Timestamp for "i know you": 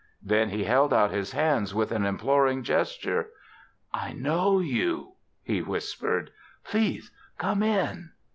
3.93-5.11